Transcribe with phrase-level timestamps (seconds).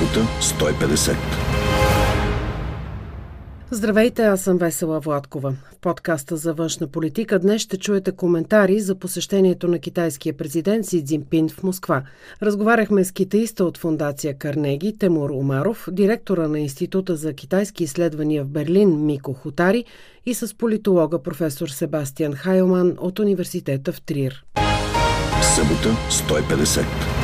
[0.00, 1.16] Събота 150.
[3.70, 5.54] Здравейте, аз съм Весела Владкова.
[5.72, 11.04] В подкаста за външна политика днес ще чуете коментари за посещението на китайския президент Си
[11.04, 12.02] Цзинпин в Москва.
[12.42, 18.48] Разговаряхме с китаиста от фундация Карнеги Темур Умаров, директора на Института за китайски изследвания в
[18.48, 19.84] Берлин Мико Хотари
[20.26, 24.44] и с политолога професор Себастиан Хайлман от университета в Трир.
[25.42, 27.19] Събота 150.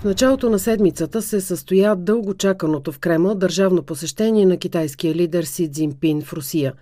[0.00, 5.44] В началото на седмицата се състоя дълго чаканото в Кремъл държавно посещение на китайския лидер
[5.44, 6.72] Си Цзинпин в Русия.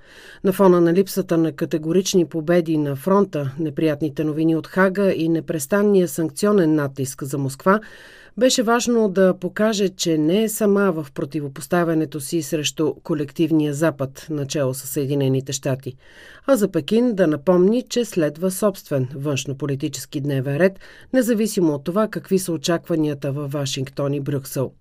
[0.45, 6.09] На фона на липсата на категорични победи на фронта, неприятните новини от Хага и непрестанния
[6.09, 7.81] санкционен натиск за Москва,
[8.39, 14.75] беше важно да покаже, че не е сама в противопоставянето си срещу колективния Запад, начало
[14.75, 15.97] с Съединените щати,
[16.47, 20.81] а за Пекин да напомни, че следва собствен външнополитически дневен ред,
[21.13, 22.53] независимо от това какви са
[23.09, 24.73] очакванията във Вашингтон и Брюксел.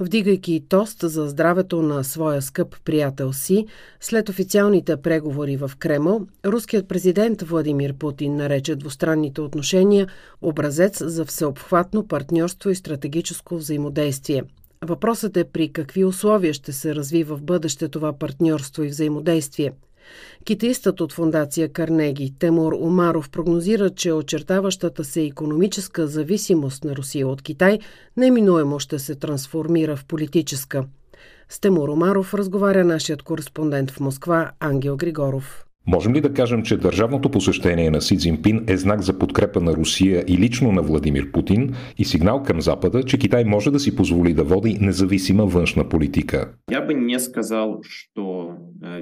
[0.00, 3.66] Вдигайки тост за здравето на своя скъп приятел си,
[4.00, 10.08] след официалните преговори в Кремъл, руският президент Владимир Путин нарече двустранните отношения
[10.42, 14.42] образец за всеобхватно партньорство и стратегическо взаимодействие.
[14.84, 19.72] Въпросът е при какви условия ще се развива в бъдеще това партньорство и взаимодействие–
[20.44, 27.42] Китаистът от фундация Карнеги Темур Умаров прогнозира, че очертаващата се економическа зависимост на Русия от
[27.42, 27.78] Китай
[28.16, 30.84] неминуемо ще се трансформира в политическа.
[31.48, 35.64] С Темур Умаров разговаря нашият кореспондент в Москва Ангел Григоров.
[35.86, 39.72] Можем ли да кажем, че държавното посещение на Си Цзинпин е знак за подкрепа на
[39.72, 43.96] Русия и лично на Владимир Путин и сигнал към Запада, че Китай може да си
[43.96, 46.50] позволи да води независима външна политика?
[46.72, 48.48] Я би не сказал, що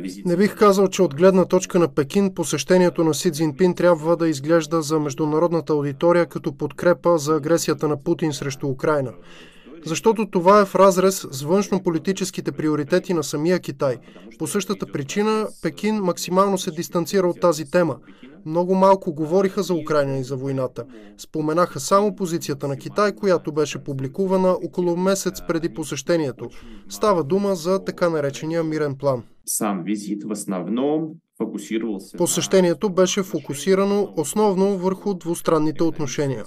[0.00, 0.26] визит...
[0.26, 4.28] Не бих казал, че от гледна точка на Пекин посещението на Си Цзинпин трябва да
[4.28, 9.12] изглежда за международната аудитория като подкрепа за агресията на Путин срещу Украина
[9.86, 13.96] защото това е в разрез с външно-политическите приоритети на самия Китай.
[14.38, 17.96] По същата причина Пекин максимално се дистанцира от тази тема.
[18.46, 20.84] Много малко говориха за Украина и за войната.
[21.18, 26.48] Споменаха само позицията на Китай, която беше публикувана около месец преди посещението.
[26.88, 29.22] Става дума за така наречения мирен план.
[29.46, 31.08] Сам визит в основном
[32.18, 36.44] Посещението беше фокусирано основно върху двустранните отношения.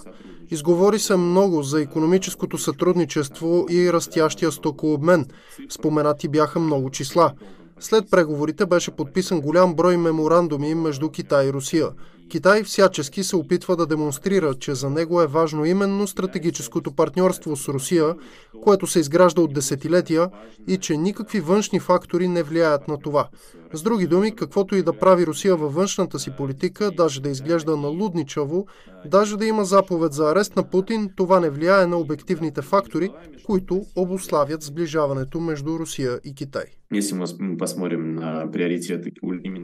[0.52, 5.25] Изговори се много за економическото сътрудничество и растящия стокообмен.
[5.69, 7.34] Споменати бяха много числа.
[7.79, 11.88] След преговорите беше подписан голям брой меморандуми между Китай и Русия.
[12.31, 17.68] Китай всячески се опитва да демонстрира, че за него е важно именно стратегическото партньорство с
[17.68, 18.16] Русия,
[18.64, 20.30] което се изгражда от десетилетия
[20.68, 23.28] и че никакви външни фактори не влияят на това.
[23.74, 27.78] С други думи, каквото и да прави Русия във външната си политика, даже да изглежда
[27.78, 28.68] налудничаво,
[29.06, 33.09] даже да има заповед за арест на Путин, това не влияе на обективните фактори,
[33.46, 36.66] които обославят сближаването между Русия и Китай.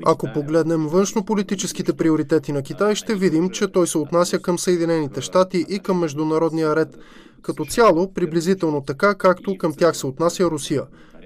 [0.05, 5.65] Ако погледнем външно-политическите приоритети на Китай, ще видим, че той се отнася към Съединените щати
[5.69, 6.97] и към международния ред.
[7.41, 10.83] Като цяло, приблизително така, както към тях се отнася Русия.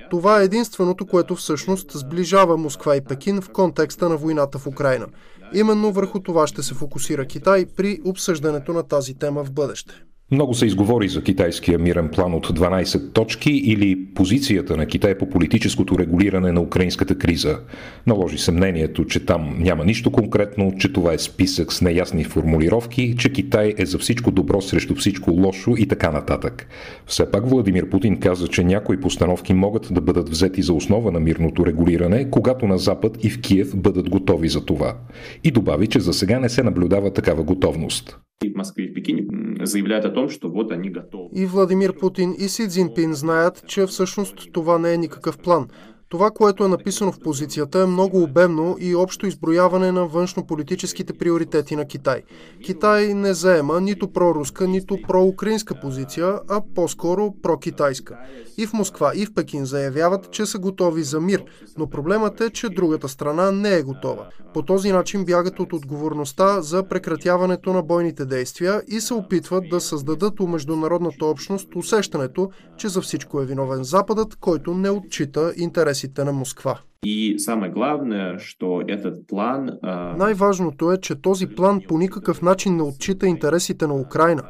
[0.09, 5.08] Това е единственото, което всъщност сближава Москва и Пекин в контекста на войната в Украина.
[5.53, 9.94] Именно върху това ще се фокусира Китай при обсъждането на тази тема в бъдеще.
[10.34, 15.30] Много се изговори за китайския мирен план от 12 точки или позицията на Китай по
[15.30, 17.59] политическото регулиране на украинската криза.
[18.08, 23.16] Наложи се мнението, че там няма нищо конкретно, че това е списък с неясни формулировки,
[23.18, 26.68] че Китай е за всичко добро срещу всичко лошо и така нататък.
[27.06, 31.19] Все пак Владимир Путин каза, че някои постановки могат да бъдат взети за основа на
[31.19, 34.98] мирното регулиране, когато на Запад и в Киев бъдат готови за това.
[35.44, 38.18] И добави, че за сега не се наблюдава такава готовност.
[38.50, 39.22] в Москве и в Пекине
[39.66, 41.29] заявляют о том, что вот они готовы.
[41.33, 45.69] И Владимир Путин и Си Цзинпин знаят, че всъщност това не е никакъв план.
[46.11, 51.75] Това, което е написано в позицията е много обемно и общо изброяване на външно-политическите приоритети
[51.75, 52.23] на Китай.
[52.66, 58.18] Китай не заема нито проруска, нито проукраинска позиция, а по-скоро прокитайска.
[58.57, 61.44] И в Москва, и в Пекин заявяват, че са готови за мир,
[61.77, 64.27] но проблемът е, че другата страна не е готова.
[64.53, 69.81] По този начин бягат от отговорността за прекратяването на бойните действия и се опитват да
[69.81, 75.53] създадат у международната общност усещането, че за всичко е виновен Западът, който не отчита
[76.01, 76.80] интересите на Москва.
[77.03, 79.69] И самое главное, что этот план...
[80.18, 84.44] Най-важното е, че този план по никакъв начин не отчита интересите на Украина.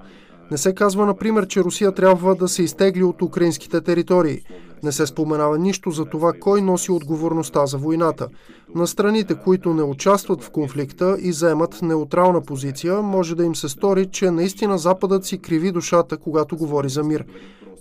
[0.51, 4.41] Не се казва, например, че Русия трябва да се изтегли от украинските територии.
[4.83, 8.27] Не се споменава нищо за това кой носи отговорността за войната.
[8.75, 13.69] На страните, които не участват в конфликта и заемат неутрална позиция, може да им се
[13.69, 17.25] стори, че наистина Западът си криви душата, когато говори за мир.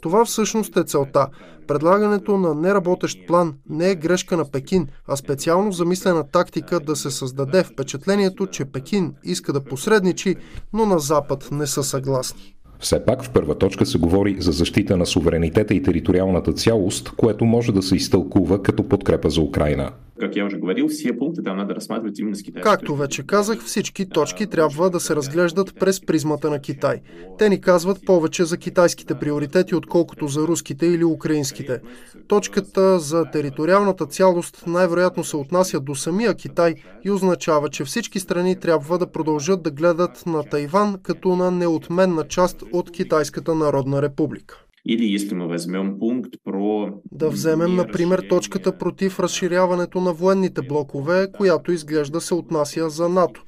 [0.00, 1.26] Това всъщност е целта.
[1.66, 7.10] Предлагането на неработещ план не е грешка на Пекин, а специално замислена тактика да се
[7.10, 10.36] създаде впечатлението, че Пекин иска да посредничи,
[10.72, 12.56] но на Запад не са съгласни.
[12.80, 17.44] Все пак в първа точка се говори за защита на суверенитета и териториалната цялост, което
[17.44, 19.90] може да се изтълкува като подкрепа за Украина.
[22.42, 27.00] Китайской Както вече казах, всички точки трябва да се разглеждат през призмата на Китай.
[27.38, 31.80] Те ни казват повече за китайските приоритети, отколкото за руските или украинските.
[32.28, 36.74] Точката за териториалната цялост най-вероятно се отнася до самия Китай
[37.04, 42.24] и означава, че всички страни трябва да продължат да гледат на Тайван като на неотменна
[42.28, 44.64] част от Китайската народна република.
[44.86, 47.00] Или если мы возьмем пункт про...
[47.12, 53.44] Да вземем, например, точката против разширяването на военните блокове, която изглежда се отнася за НАТО.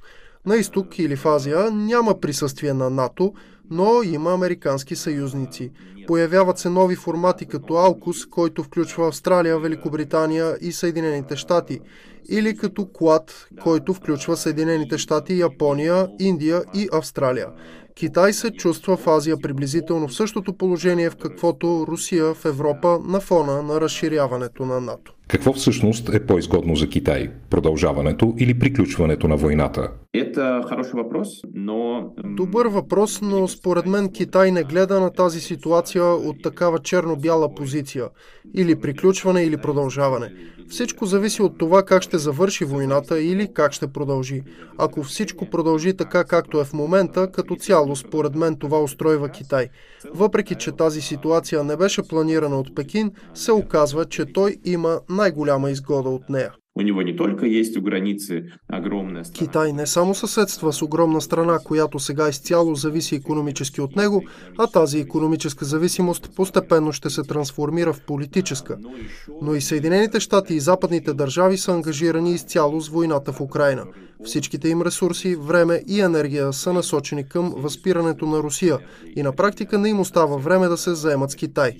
[0.46, 3.32] На изток или в Азия няма присъствие на НАТО,
[3.70, 5.70] но има американски съюзници.
[6.06, 11.80] Появяват се нови формати като Алкус, който включва Австралия, Великобритания и Съединените щати,
[12.28, 17.46] или като Куад, който включва Съединените щати, Япония, Индия и Австралия.
[17.94, 23.20] Китай се чувства в Азия приблизително в същото положение, в каквото Русия в Европа на
[23.20, 25.14] фона на разширяването на НАТО.
[25.32, 27.30] Какво всъщност е по-изгодно за Китай?
[27.50, 29.90] Продължаването или приключването на войната?
[30.14, 32.10] Это хороший вопрос, но...
[32.24, 38.04] Добър въпрос, но според мен Китай не гледа на тази ситуация от такава черно-бяла позиция.
[38.54, 40.32] Или приключване, или продължаване.
[40.68, 44.42] Всичко зависи от това как ще завърши войната или как ще продължи.
[44.78, 49.68] Ако всичко продължи така както е в момента, като цяло според мен това устройва Китай.
[50.14, 55.70] Въпреки, че тази ситуация не беше планирана от Пекин, се оказва, че той има най-голяма
[55.70, 56.52] изгода от нея.
[56.74, 58.32] У него не только есть у границы
[58.78, 59.38] огромная страна.
[59.38, 64.22] Китай не само съседства с огромна страна, която сега изцяло зависи економически от него,
[64.58, 68.78] а тази економическа зависимост постепенно ще се трансформира в политическа.
[69.42, 73.84] Но и Съединените щати и западните държави са ангажирани изцяло с войната в Украина.
[74.24, 78.78] Всичките им ресурси, време и енергия са насочени към възпирането на Русия
[79.16, 81.76] и на практика не им остава време да се заемат с Китай.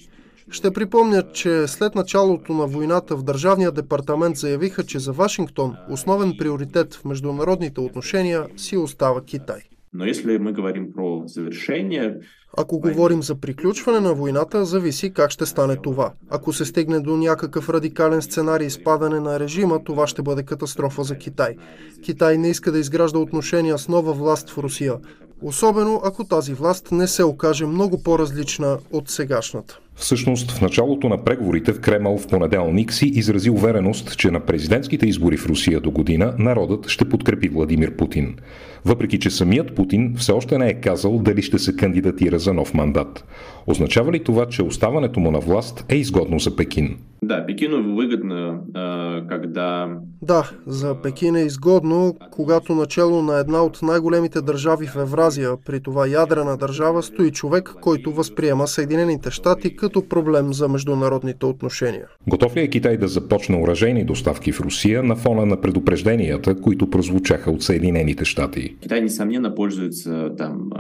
[0.53, 6.33] Ще припомня, че след началото на войната в Държавния департамент заявиха, че за Вашингтон основен
[6.39, 9.61] приоритет в международните отношения си остава Китай.
[9.95, 12.15] Но если мы говорим про завершение,
[12.59, 16.13] Ако говорим за приключване на войната, зависи как ще стане това.
[16.31, 21.19] Ако се стигне до някакъв радикален сценарий спадане на режима, това ще бъде катастрофа за
[21.19, 21.57] Китай.
[22.03, 24.95] Китай не иска да изгражда отношения с нова власт в Русия,
[25.43, 29.79] особено ако тази власт не се окаже много по-различна от сегашната.
[29.95, 35.07] Всъщност, в началото на преговорите в Кремъл в понеделник си изрази увереност, че на президентските
[35.07, 38.37] избори в Русия до година народът ще подкрепи Владимир Путин.
[38.85, 42.75] Въпреки, че самият Путин все още не е казал дали ще се кандидатира за нов
[42.75, 43.25] мандат.
[43.67, 46.97] Означава ли това, че оставането му на власт е изгодно за Пекин?
[47.23, 49.89] да, Пекину выгодно, э, когда
[50.23, 55.32] Да, за Пекин е изгодно, когато начало на една от най-големите държави в Евразия,
[55.67, 62.07] при това ядрена държава, стои човек, който възприема Съединените щати като проблем за международните отношения.
[62.29, 66.91] Готов ли е Китай да започне уражейни доставки в Русия на фона на предупрежденията, които
[66.91, 68.77] прозвучаха от Съединените щати?
[68.81, 70.71] Китай, несомненно, пользуется там...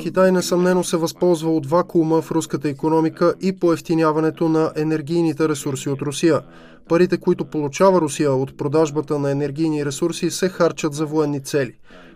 [0.00, 6.02] Китай несъмнено се възползва от вакуума в руската економика и поевтиняването на енергийните ресурси от
[6.02, 6.40] Русия.
[6.88, 11.72] Парите, които получава Русия от продажбата на енергийни ресурси, се харчат за военни цели.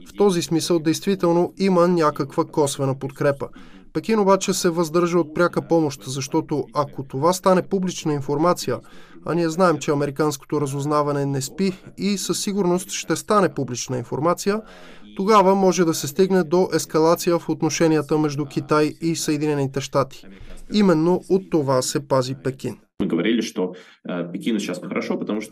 [0.07, 3.49] В този смисъл действително има някаква косвена подкрепа.
[3.93, 8.81] Пекин обаче се въздържа от пряка помощ, защото ако това стане публична информация,
[9.27, 14.61] а ние знаем, че американското разузнаване не спи и със сигурност ще стане публична информация,
[15.17, 20.27] тогава може да се стигне до ескалация в отношенията между Китай и Съединените щати.
[20.75, 22.77] Именно от това се пази Пекин.
[23.41, 23.73] Что...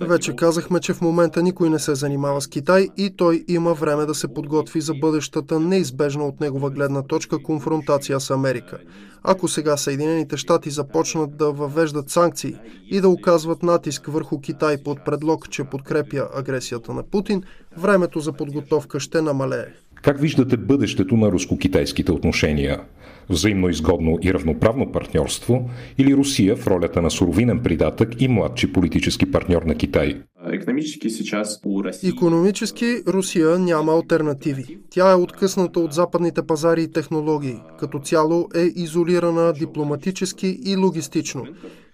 [0.01, 4.07] Вече казахме, че в момента никой не се занимава с Китай и той има време
[4.07, 8.79] да се подготви за бъдещата неизбежна от негова гледна точка конфронтация с Америка.
[9.23, 12.57] Ако сега Съединените щати започнат да въвеждат санкции
[12.91, 17.43] и да оказват натиск върху Китай под предлог, че подкрепя агресията на Путин,
[17.79, 19.67] времето за подготовка ще намалее.
[20.03, 22.81] Как виждате бъдещето на руско-китайските отношения?
[23.29, 29.31] Взаимно изгодно и равноправно партньорство или Русия в ролята на суровинен придатък и младши политически
[29.31, 30.23] партньор на Китай?
[30.53, 32.09] Економически сейчас у России...
[32.09, 34.79] Економически Русия няма альтернативи.
[34.91, 37.57] Тя е откъсната от западните пазари и технологии.
[37.81, 41.47] Като цяло е изолирана дипломатически и логистично.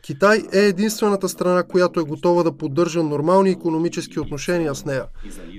[0.02, 5.04] Китай е единствената страна, която е готова да поддържа нормални економически отношения с нея.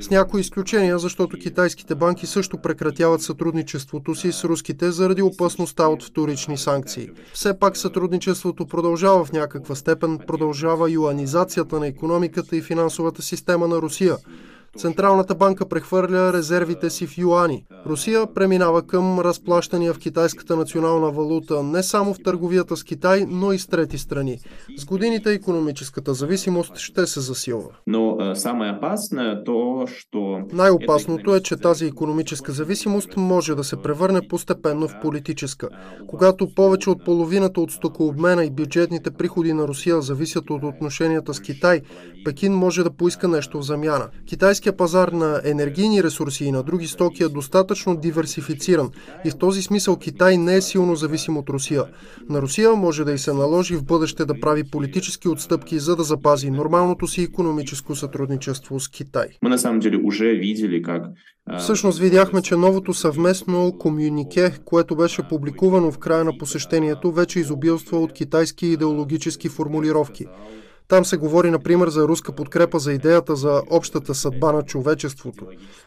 [0.01, 6.03] С някои изключения, защото китайските банки също прекратяват сътрудничеството си с руските заради опасността от
[6.03, 7.09] вторични санкции.
[7.33, 13.75] Все пак сътрудничеството продължава в някаква степен, продължава юанизацията на економиката и финансовата система на
[13.75, 14.17] Русия–
[14.77, 17.65] Централната банка прехвърля резервите си в юани.
[17.85, 23.53] Русия преминава към разплащания в китайската национална валута не само в търговията с Китай, но
[23.53, 24.39] и с трети страни.
[24.77, 27.69] С годините економическата зависимост ще се засилва.
[27.87, 30.39] Но самое опасное то, что...
[30.53, 35.69] Най-опасното е, че тази економическа зависимост може да се превърне постепенно в политическа.
[36.07, 41.39] Когато повече от половината от стокообмена и бюджетните приходи на Русия зависят от отношенията с
[41.39, 41.81] Китай,
[42.25, 44.07] Пекин може да поиска нещо в замяна.
[44.61, 48.89] Китайския пазар на енергийни ресурси и на други стоки е достатъчно диверсифициран
[49.25, 51.83] и в този смисъл Китай не е силно зависим от Русия.
[52.29, 56.03] На Русия може да и се наложи в бъдеще да прави политически отстъпки, за да
[56.03, 59.27] запази нормалното си економическо сътрудничество с Китай.
[61.59, 67.99] Всъщност видяхме, че новото съвместно комюнике, което беше публикувано в края на посещението, вече изобилства
[67.99, 70.25] от китайски идеологически формулировки.
[70.87, 75.45] Там се говори, например, за руска подкрепа за идеята за общата съдба на човечеството,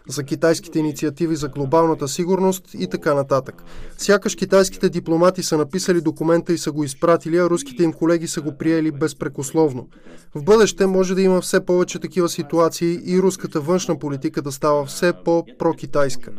[0.08, 3.62] за китайските инициативи за глобалната сигурност и така нататък.
[3.98, 8.40] Сякаш китайските дипломати са написали документа и са го изпратили, а руските им колеги са
[8.40, 9.88] го приели безпрекословно.
[10.34, 14.84] В бъдеще може да има все повече такива ситуации и руската външна политика да става
[14.84, 16.32] все по-прокитайска.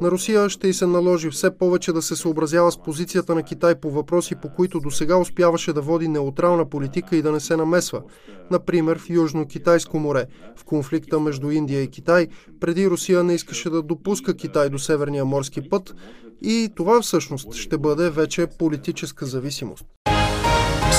[0.00, 3.74] На Русия ще й се наложи все повече да се съобразява с позицията на Китай
[3.74, 7.56] по въпроси, по които до сега успяваше да води неутрална политика и да не се
[7.56, 8.02] намесва.
[8.50, 10.24] Например, в Южно-Китайско море,
[10.56, 12.28] в конфликта между Индия и Китай,
[12.60, 15.94] преди Русия не искаше да допуска Китай до Северния морски път
[16.42, 19.84] и това всъщност ще бъде вече политическа зависимост.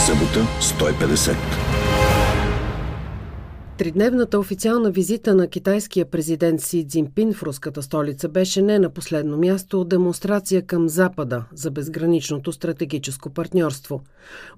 [0.06, 1.87] Събота 150.
[3.78, 9.38] Тридневната официална визита на китайския президент Си Цзинпин в руската столица беше не на последно
[9.38, 14.02] място демонстрация към Запада за безграничното стратегическо партньорство.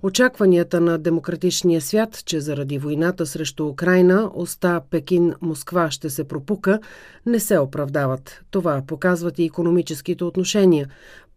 [0.03, 6.79] Очакванията на демократичния свят, че заради войната срещу Украина оста Пекин-Москва ще се пропука,
[7.25, 8.41] не се оправдават.
[8.51, 10.87] Това показват и економическите отношения.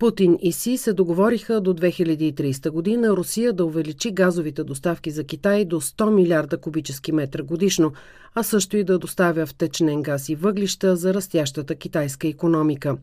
[0.02, 5.64] Путин и Си се договориха до 2030 година Русия да увеличи газовите доставки за Китай
[5.64, 7.92] до 100 милиарда кубически метра годишно,
[8.35, 12.97] а също и да доставя втечнен газ и въглища за растящата китайска економика.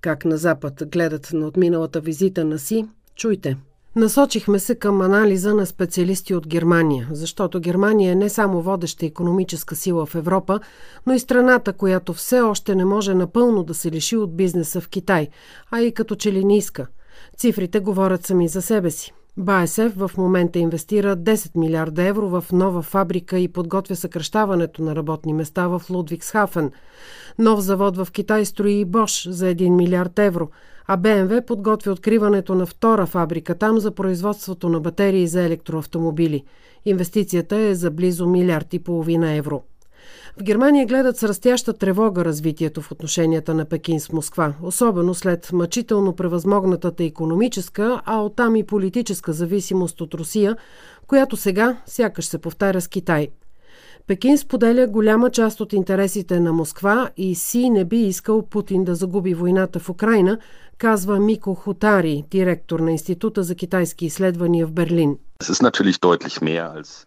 [0.00, 2.84] Как на Запад гледат на отминалата визита на Си,
[3.16, 3.56] чуйте.
[3.96, 9.76] Насочихме се към анализа на специалисти от Германия, защото Германия е не само водеща економическа
[9.76, 10.60] сила в Европа,
[11.06, 14.88] но и страната, която все още не може напълно да се лиши от бизнеса в
[14.88, 15.28] Китай,
[15.70, 16.86] а и като че ли не иска.
[17.36, 19.12] Цифрите говорят сами за себе си.
[19.36, 25.32] БАСФ в момента инвестира 10 милиарда евро в нова фабрика и подготвя съкръщаването на работни
[25.32, 26.70] места в Лудвигсхафен.
[27.38, 30.48] Нов завод в Китай строи и Бош за 1 милиард евро–
[30.90, 36.44] а БМВ подготвя откриването на втора фабрика там за производството на батерии за електроавтомобили.
[36.84, 39.62] Инвестицията е за близо милиард и половина евро.
[40.40, 45.52] В Германия гледат с растяща тревога развитието в отношенията на Пекин с Москва, особено след
[45.52, 50.56] мъчително превъзмогнатата економическа, а оттам и политическа зависимост от Русия,
[51.06, 53.28] която сега сякаш се повтаря с Китай–
[54.08, 58.94] Пекин споделя голяма част от интересите на Москва и Си не би искал Путин да
[58.94, 60.38] загуби войната в Украина,
[60.78, 65.16] казва Мико Хотари, директор на Института за китайски изследвания в Берлин.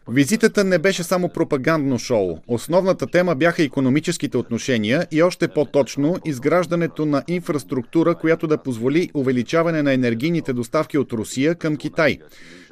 [0.09, 2.37] Визитата не беше само пропагандно шоу.
[2.47, 9.81] Основната тема бяха економическите отношения и още по-точно изграждането на инфраструктура, която да позволи увеличаване
[9.83, 12.19] на енергийните доставки от Русия към Китай.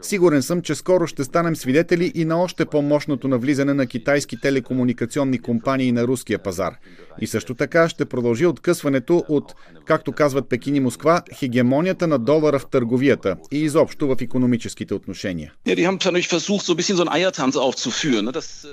[0.02, 5.40] Сигурен съм, че скоро ще станем свидетели и на още по-мощното навлизане на китайски телекомуникационни
[5.40, 6.74] компании на руския пазар.
[7.22, 12.60] И също така ще продължи откъсването от, както казват Пекин и Москва, хегемонията на долара
[12.60, 15.54] в търговията и изобщо в економическите отношения.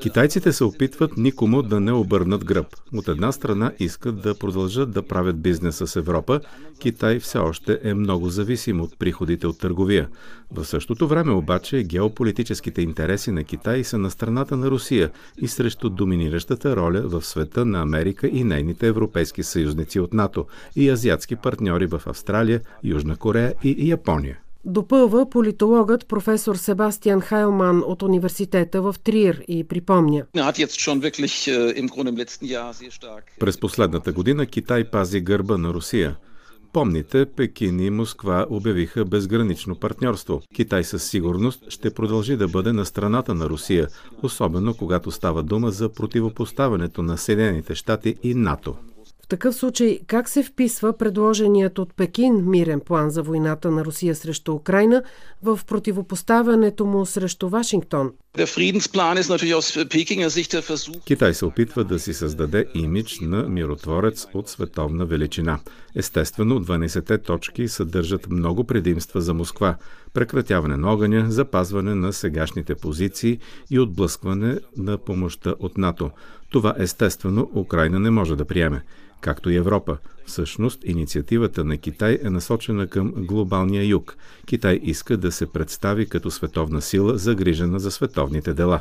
[0.03, 2.67] Китайците се опитват никому да не обърнат гръб.
[2.95, 6.41] От една страна искат да продължат да правят бизнес с Европа.
[6.79, 10.09] Китай все още е много зависим от приходите от търговия.
[10.51, 15.91] В същото време обаче геополитическите интереси на Китай са на страната на Русия и срещу
[15.91, 20.47] доминиращата роля в света на Америка и нейните европейски съюзници от НАТО
[20.77, 24.39] и азиатски партньори в Австралия, Южна Корея и Япония.
[24.65, 30.25] Допълва политологът професор Себастиан Хайлман от университета в Триер и припомня.
[33.41, 36.17] През последната година Китай пази гърба на Русия.
[36.77, 40.43] Помните, Пекин и Москва обявиха безгранично партньорство.
[40.55, 43.89] Китай със сигурност ще продължи да бъде на страната на Русия,
[44.23, 48.77] особено когато става дума за противопоставянето на Съединените щати и НАТО.
[49.27, 54.15] В такъв случай, как се вписва предложеният от Пекин мирен план за войната на Русия
[54.15, 55.03] срещу Украина
[55.43, 58.13] в противопоставянето му срещу Вашингтон?
[61.05, 65.59] Китай се опитва да си създаде имидж на миротворец от световна величина.
[65.95, 69.77] Естествено, 12-те точки съдържат много предимства за Москва.
[70.15, 73.39] Прекратяване на огъня, запазване на сегашните позиции
[73.71, 76.11] и отблъскване на помощта от НАТО.
[76.51, 78.83] Това естествено Украина не може да приеме
[79.21, 79.99] както и Европа.
[80.27, 84.17] Всъщност, инициативата на Китай е насочена към глобалния юг.
[84.47, 88.81] Китай иска да се представи като световна сила, загрижена за световните дела.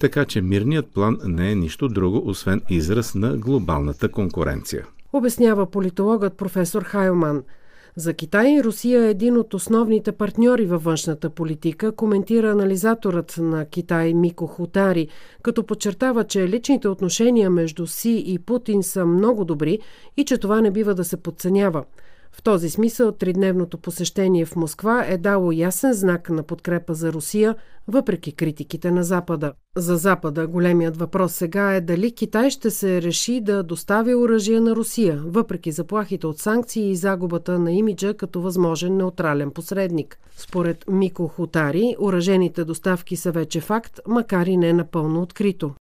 [0.00, 4.86] Така че мирният план не е нищо друго, освен израз на глобалната конкуренция.
[5.12, 7.42] Обяснява политологът професор Хайлман–
[7.96, 14.14] за Китай Русия е един от основните партньори във външната политика, коментира анализаторът на Китай
[14.14, 15.08] Мико Хутари,
[15.42, 19.78] като подчертава, че личните отношения между Си и Путин са много добри
[20.16, 21.84] и че това не бива да се подценява.
[22.32, 27.54] В този смисъл тридневното посещение в Москва е дало ясен знак на подкрепа за Русия,
[27.88, 29.52] въпреки критиките на Запада.
[29.76, 34.76] За Запада големият въпрос сега е дали Китай ще се реши да достави оръжие на
[34.76, 40.18] Русия, въпреки заплахите от санкции и загубата на имиджа като възможен неутрален посредник.
[40.36, 45.74] Според Мико Хутари, оръжените доставки са вече факт, макар и не напълно открито.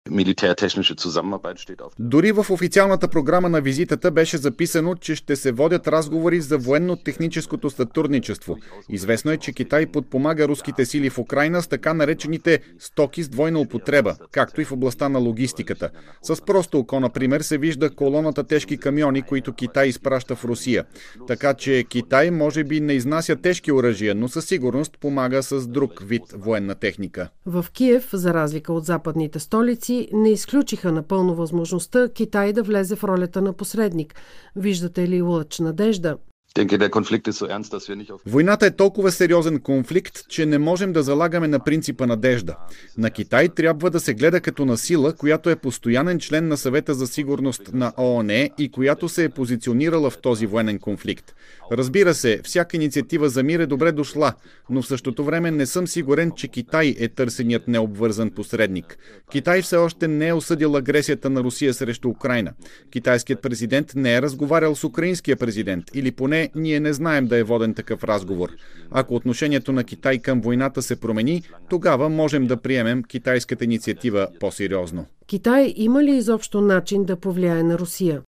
[1.99, 7.69] Дори в официалната програма на визитата беше записано, че ще се водят разговори за военно-техническото
[7.69, 8.57] сътрудничество.
[8.89, 13.59] Известно е, че Китай подпомага руските сили в Украина с така наречените стоки с двойна
[13.59, 13.80] употреба,
[14.31, 15.89] както и в областта на логистиката.
[16.21, 20.85] С просто око, например, се вижда колоната тежки камиони, които Китай изпраща в Русия.
[21.27, 26.01] Така че Китай може би не изнася тежки оръжия, но със сигурност помага с друг
[26.03, 27.29] вид военна техника.
[27.45, 33.03] В Киев, за разлика от западните столици, не изключиха напълно възможността Китай да влезе в
[33.03, 34.15] ролята на посредник.
[34.55, 36.17] Виждате ли лъч надежда?
[38.25, 42.55] Войната е толкова сериозен конфликт, че не можем да залагаме на принципа надежда.
[42.97, 46.93] На Китай трябва да се гледа като на сила, която е постоянен член на съвета
[46.93, 51.35] за сигурност на ООН и която се е позиционирала в този военен конфликт.
[51.71, 54.33] Разбира се, всяка инициатива за мир е добре дошла,
[54.69, 58.97] но в същото време не съм сигурен, че Китай е търсеният необвързан посредник.
[59.31, 62.53] Китай все още не е осъдил агресията на Русия срещу Украина.
[62.91, 67.43] Китайският президент не е разговарял с украинския президент или поне ние не знаем да е
[67.43, 68.49] воден такъв разговор.
[68.91, 75.05] Ако отношението на Китай към войната се промени, тогава можем да приемем китайската инициатива по-сериозно.
[75.27, 78.21] Китай има ли изобщо начин да повлияе на Русия?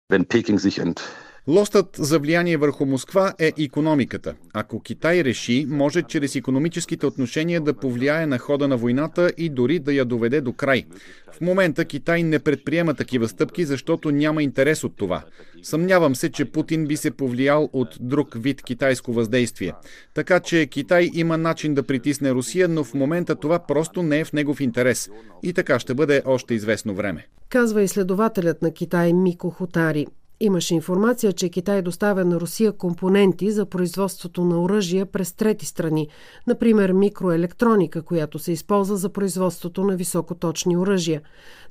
[1.48, 4.34] Лостът за влияние върху Москва е економиката.
[4.54, 9.78] Ако Китай реши, може чрез економическите отношения да повлияе на хода на войната и дори
[9.78, 10.84] да я доведе до край.
[11.32, 15.22] В момента Китай не предприема такива стъпки, защото няма интерес от това.
[15.62, 19.72] Съмнявам се, че Путин би се повлиял от друг вид китайско въздействие.
[20.14, 24.24] Така че Китай има начин да притисне Русия, но в момента това просто не е
[24.24, 25.10] в негов интерес.
[25.42, 27.26] И така ще бъде още известно време.
[27.48, 30.06] Казва изследователят на Китай Мико Хотари.
[30.42, 36.08] Имаше информация, че Китай доставя на Русия компоненти за производството на оръжия през трети страни,
[36.46, 41.22] например микроелектроника, която се използва за производството на високоточни оръжия.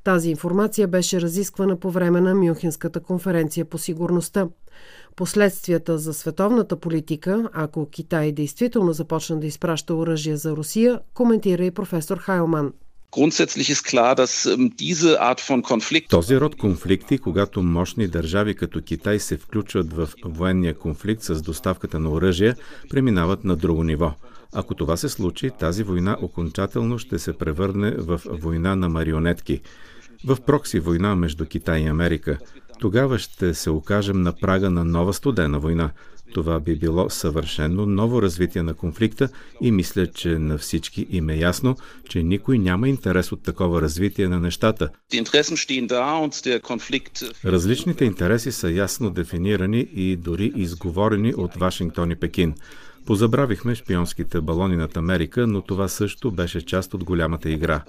[0.04, 4.48] Тази информация беше разисквана по време на Мюнхенската конференция по сигурността.
[5.16, 11.70] Последствията за световната политика, ако Китай действително започна да изпраща оръжия за Русия, коментира и
[11.70, 12.72] професор Хайлман.
[13.12, 14.70] Ähm,
[16.08, 21.98] Този род конфликти, когато мощни държави като Китай се включват в военния конфликт с доставката
[21.98, 22.56] на оръжия,
[22.90, 24.14] преминават на друго ниво.
[24.54, 29.60] Ако това се случи, тази война окончателно ще се превърне в война на марионетки,
[30.26, 32.38] в прокси война между Китай и Америка.
[32.80, 35.90] Тогава ще се окажем на прага на нова студена война,
[36.30, 39.28] това би било съвършено ново развитие на конфликта
[39.60, 41.76] и мисля, че на всички им е ясно,
[42.08, 44.88] че никой няма интерес от такова развитие на нещата.
[47.44, 52.54] Различните интереси са ясно дефинирани и дори изговорени от Вашингтон и Пекин.
[53.10, 57.82] Позабравихме шпионските балони над Америка, но това също беше част от голямата игра.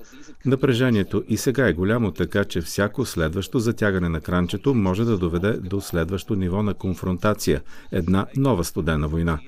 [0.45, 5.51] Напрежението и сега е голямо, така че всяко следващо затягане на кранчето може да доведе
[5.51, 9.39] до следващо ниво на конфронтация, една нова студена война.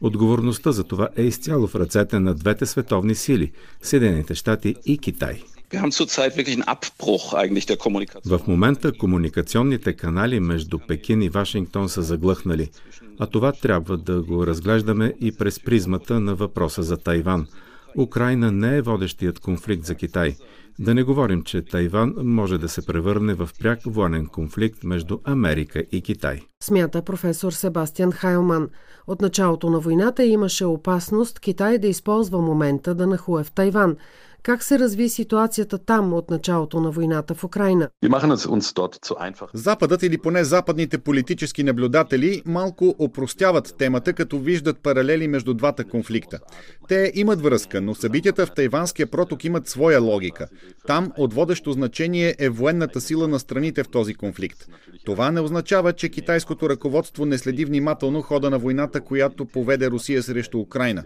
[0.00, 5.42] Отговорността за това е изцяло в ръцете на двете световни сили– Съединените щати и Китай.
[8.26, 12.70] В момента комуникационните канали между Пекин и Вашингтон са заглъхнали,
[13.18, 17.46] а това трябва да го разглеждаме и през призмата на въпроса за Тайван.
[17.98, 20.36] Украина не е водещият конфликт за Китай.
[20.78, 25.84] Да не говорим, че Тайван може да се превърне в пряк военен конфликт между Америка
[25.92, 26.40] и Китай.
[26.62, 28.68] Смята професор Себастиан Хайлман.
[29.06, 33.96] От началото на войната имаше опасност Китай да използва момента да нахуе в Тайван–
[34.42, 37.88] как се разви ситуацията там от началото на войната в Украина?
[39.54, 46.38] Западът или поне западните политически наблюдатели малко опростяват темата, като виждат паралели между двата конфликта.
[46.88, 50.48] Те имат връзка, но събитията в Тайванския проток имат своя логика.
[50.86, 54.66] Там от водещо значение е военната сила на страните в този конфликт.
[55.04, 60.22] Това не означава, че китайското ръководство не следи внимателно хода на войната, която поведе Русия
[60.22, 61.04] срещу Украина.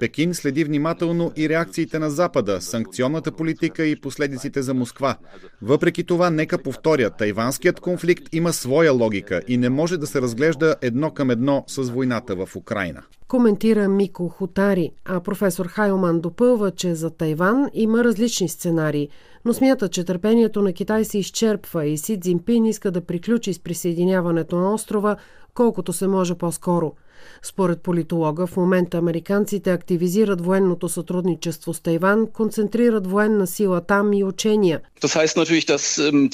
[0.00, 5.16] Пекин следи внимателно и реакциите на Запада, санкционната политика и последиците за Москва.
[5.62, 10.76] Въпреки това, нека повторя, тайванският конфликт има своя логика и не може да се разглежда
[10.82, 13.02] едно към едно с войната в Украина.
[13.28, 19.08] Коментира Мико Хотари, а професор Хайлман допълва, че за Тайван има различни сценарии,
[19.48, 23.58] но смята, че търпението на Китай се изчерпва и Си Цзинпин иска да приключи с
[23.58, 25.16] присъединяването на острова
[25.54, 26.92] колкото се може по-скоро–
[27.42, 34.24] според политолога, в момента американците активизират военното сътрудничество с Тайван, концентрират военна сила там и
[34.24, 34.80] учения.
[35.02, 36.30] Ähm,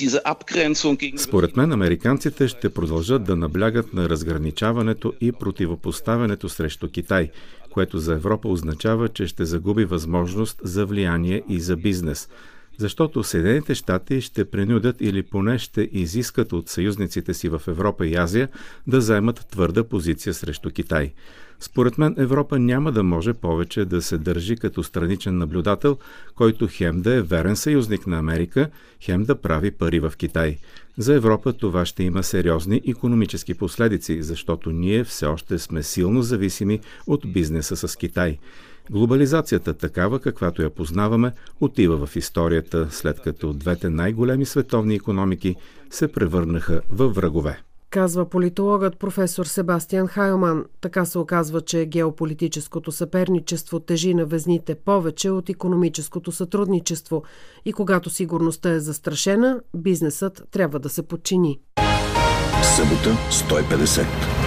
[1.19, 7.31] според мен, американците ще продължат да наблягат на разграничаването и противопоставянето срещу Китай,
[7.71, 12.29] което за Европа означава, че ще загуби възможност за влияние и за бизнес–
[12.79, 18.15] защото Съединените щати ще принудят или поне ще изискат от съюзниците си в Европа и
[18.15, 18.49] Азия
[18.87, 21.13] да заемат твърда позиция срещу Китай.
[21.61, 25.99] Според мен Европа няма да може повече да се държи като страничен наблюдател,
[26.35, 30.59] който хем да е верен съюзник на Америка, хем да прави пари в Китай.
[30.99, 36.81] За Европа това ще има сериозни економически последици, защото ние все още сме силно зависими
[37.07, 38.39] от бизнеса с Китай.
[38.91, 45.57] Глобализацията, такава каквато я познаваме, отива в историята, след като двете най-големи световни економики
[45.91, 47.63] се превърнаха в врагове.
[47.91, 50.65] Казва политологът професор Себастиан Хайлман.
[50.81, 57.23] Така се оказва, че геополитическото съперничество тежи на везните повече от економическото сътрудничество
[57.65, 61.61] и когато сигурността е застрашена, бизнесът трябва да се подчини.
[62.63, 64.44] Събота 150.